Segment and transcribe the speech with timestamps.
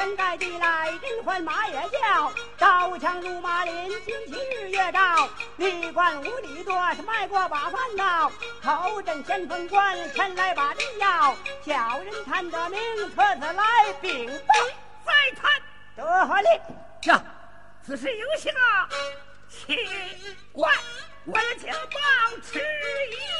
[0.00, 5.28] 天盖地来人唤马也叫刀枪如马林旌旗日月照
[5.58, 12.80] 历官五里多是迈过把饭道头阵先锋官前来把兵要小人贪得名
[13.14, 14.54] 特子来禀报
[15.04, 15.52] 再探
[15.94, 17.22] 得令呀
[17.82, 18.88] 此事有请啊
[19.50, 19.76] 奇
[20.50, 20.72] 怪
[21.26, 23.39] 我请报迟一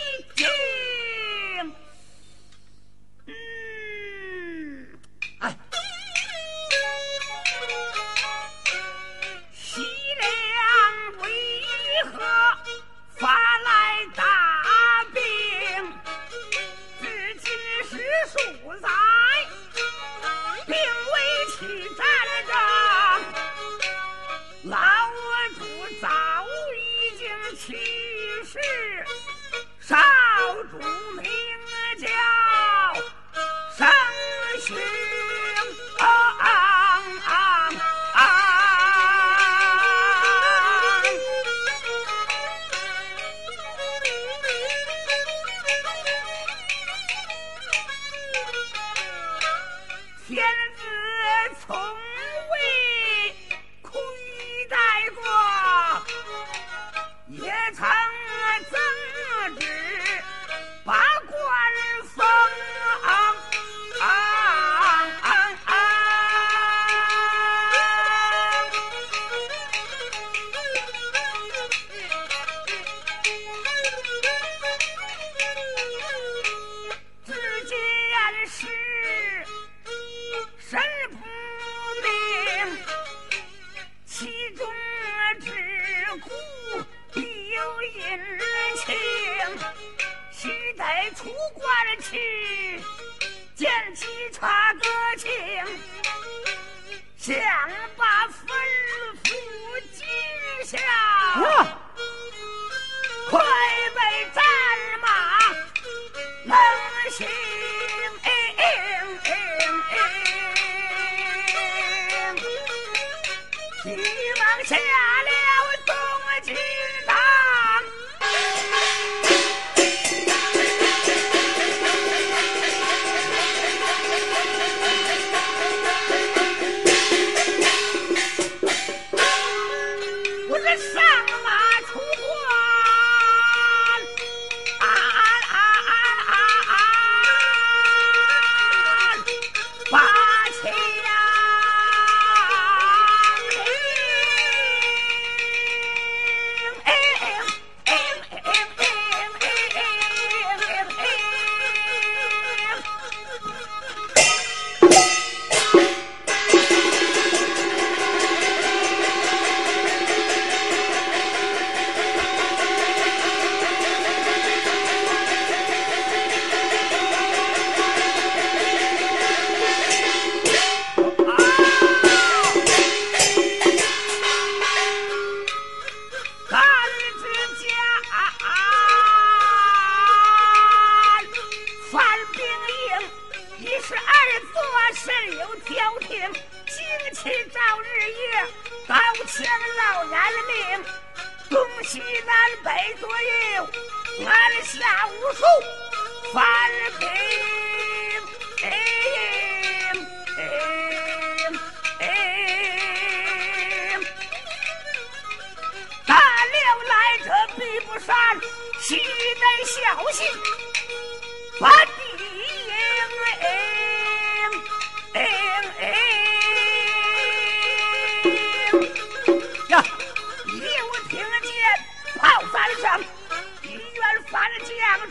[114.70, 115.19] here!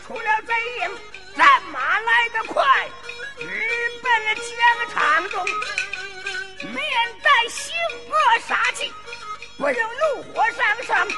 [0.00, 0.90] 出了贼营，
[1.36, 2.88] 战马来得快，
[3.38, 3.44] 直
[4.02, 5.44] 奔了疆场中，
[6.72, 6.82] 面
[7.22, 7.74] 带凶
[8.08, 8.14] 恶
[8.46, 8.92] 杀气，
[9.58, 11.08] 不由怒火上升，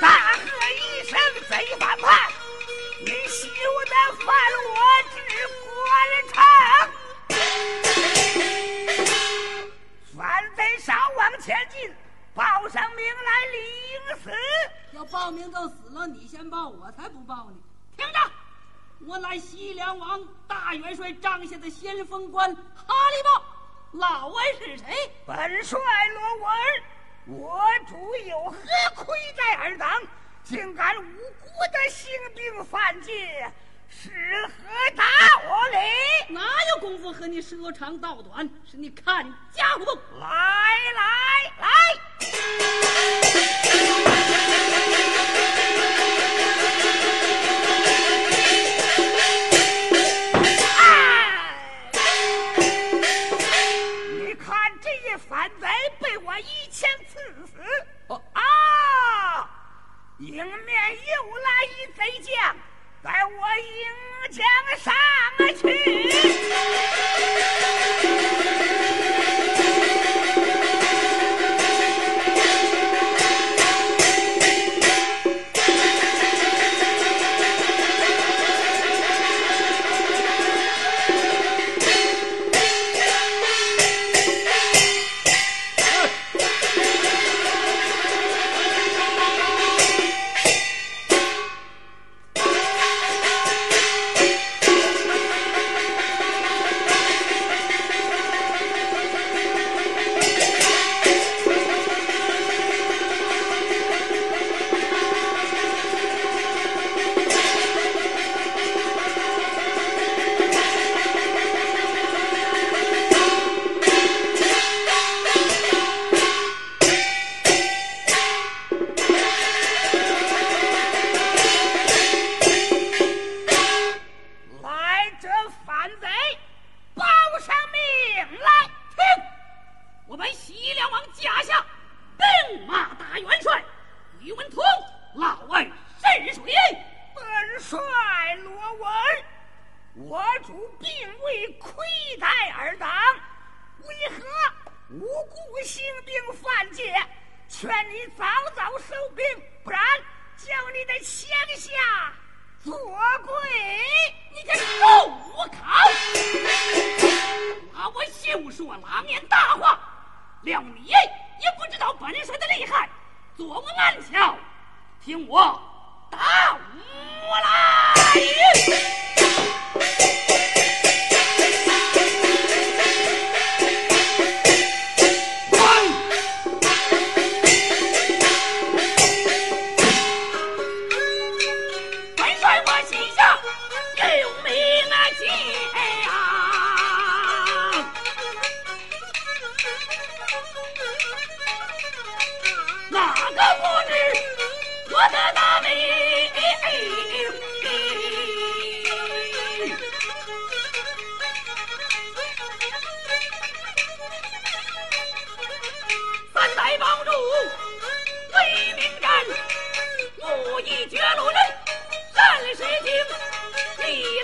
[0.00, 0.40] 大喝
[0.70, 2.30] 一声：“贼反叛！
[3.00, 3.48] 你休
[3.86, 4.26] 得犯
[4.70, 4.76] 我
[5.10, 5.16] 之
[5.66, 5.74] 官
[6.32, 6.34] 场！”
[10.16, 10.20] 反
[10.56, 11.92] 贼稍往前进，
[12.34, 13.60] 报上名来领
[14.22, 14.30] 死。
[14.92, 17.56] 要报名就死了，你先报，我才不报呢。
[19.04, 23.42] 我乃西凉王大元帅帐下的先锋官哈利豹，
[23.92, 25.10] 老文是谁？
[25.26, 25.78] 本帅
[26.14, 26.48] 罗文，
[27.26, 28.56] 我主有何
[28.94, 29.88] 亏待尔等，
[30.44, 33.52] 竟敢无辜的兴兵犯界，
[33.88, 35.04] 是何道
[35.72, 36.32] 理？
[36.32, 38.48] 哪有功夫和你说长道短？
[38.70, 40.18] 是你看家伙不？
[40.18, 40.26] 来
[40.94, 41.02] 来
[41.58, 41.68] 来！
[60.22, 60.46] 迎面又
[61.36, 62.54] 来一贼将，
[63.02, 63.72] 在我迎
[64.30, 64.38] 将
[64.78, 64.94] 上
[65.56, 65.60] 去。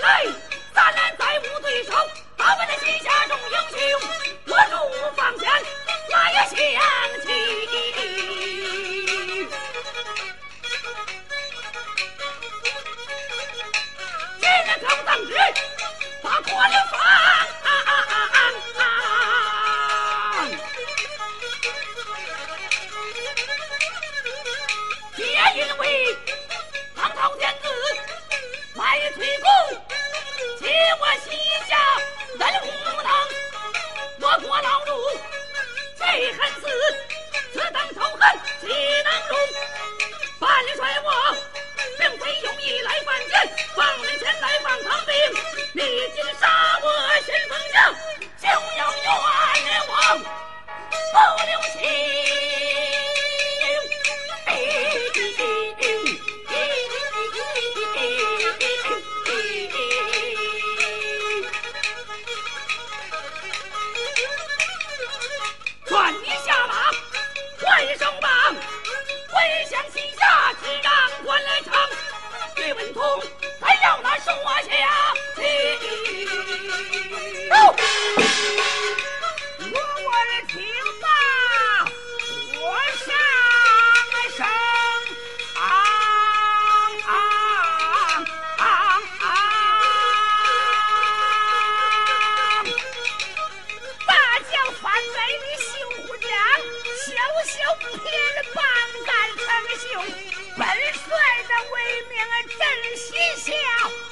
[0.08, 0.47] Hey!
[97.08, 98.62] 小小皮儿棒
[99.06, 99.08] 旦
[99.40, 99.46] 成
[99.80, 99.88] 秀
[100.58, 100.60] 本
[100.92, 101.08] 帅
[101.48, 101.76] 的威
[102.10, 102.12] 名
[102.58, 102.60] 震
[102.98, 103.48] 西夏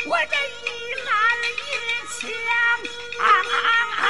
[0.07, 0.35] 我这
[0.65, 0.67] 一
[1.05, 1.11] 马
[1.45, 1.61] 一
[2.09, 2.17] 枪
[3.19, 4.06] 啊啊啊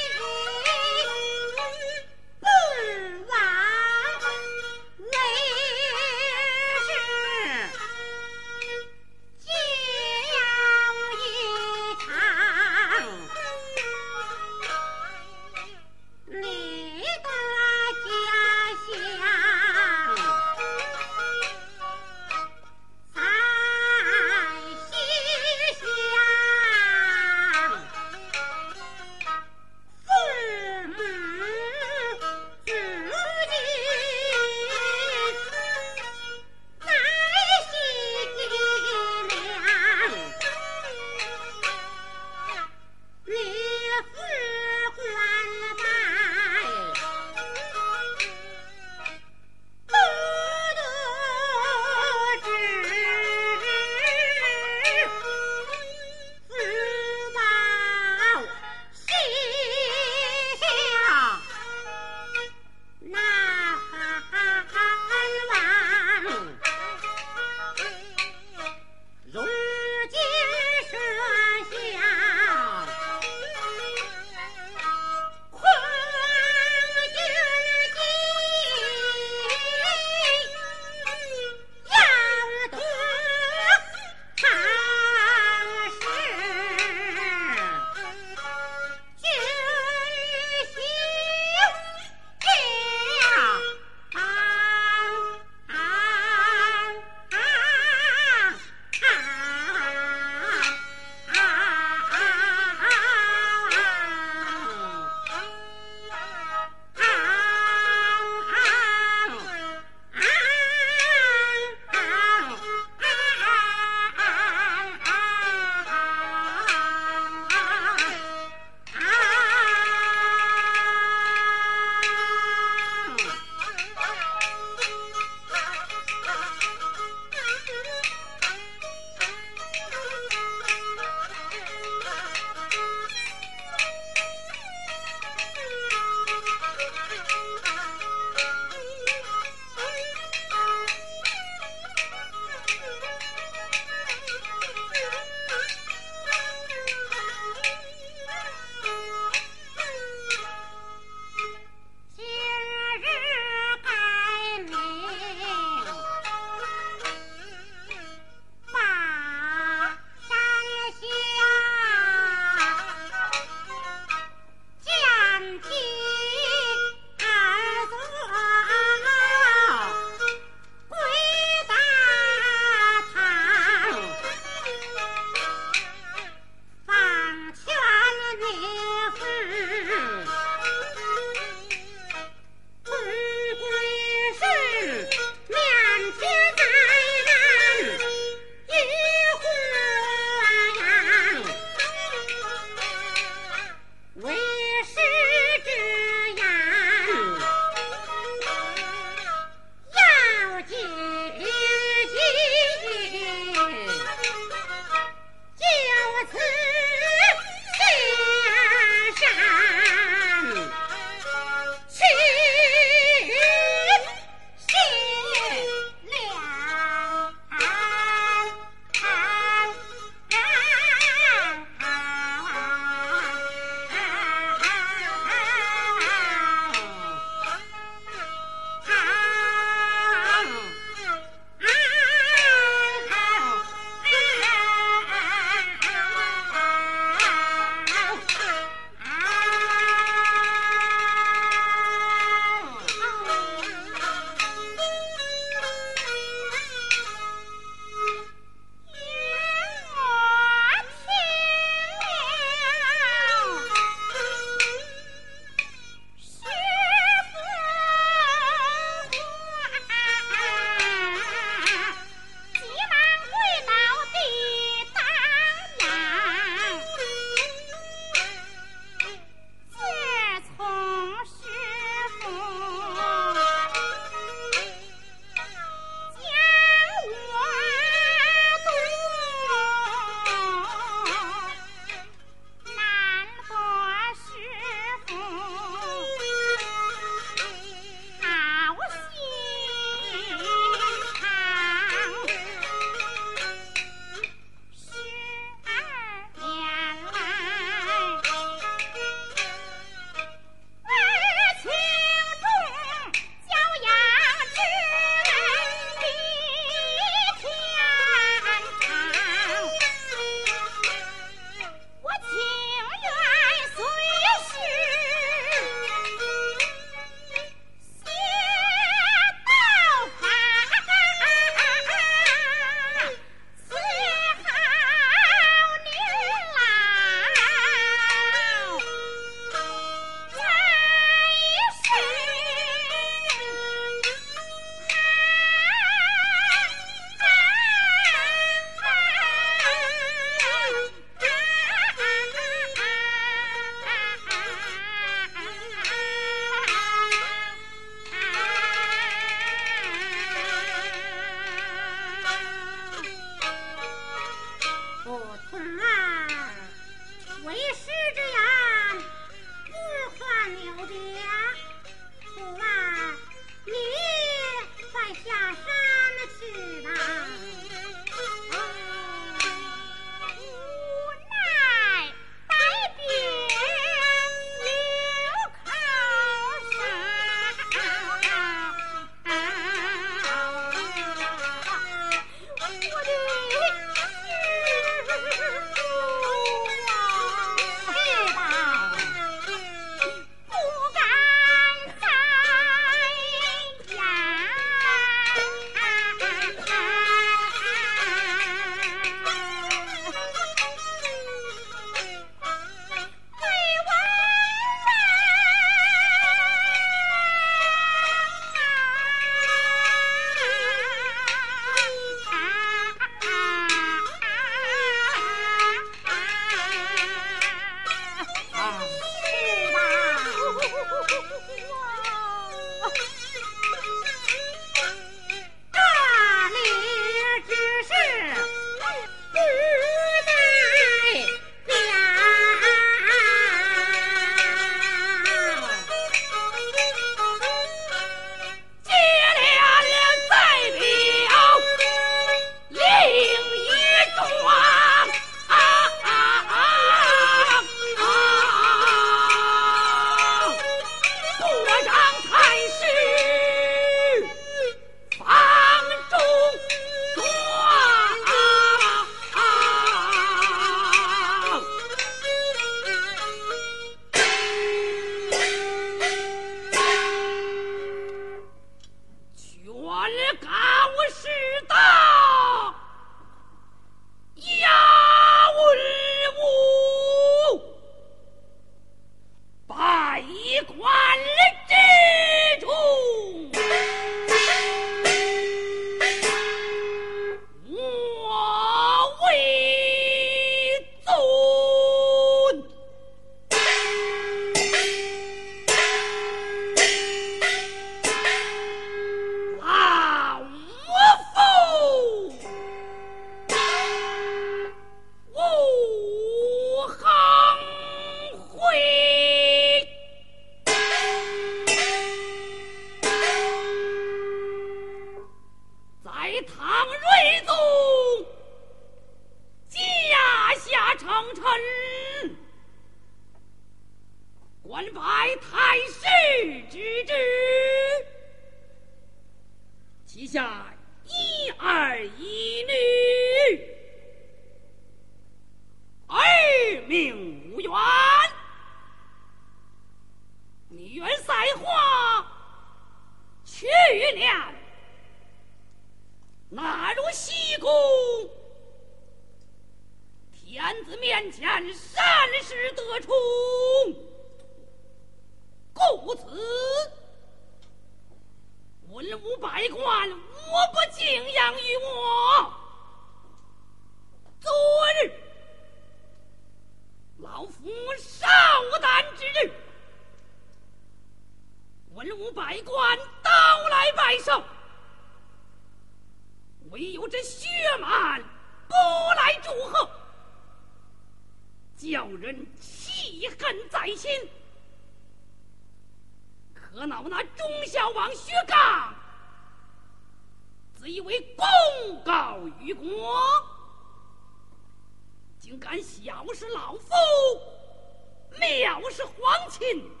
[599.61, 600.00] Çin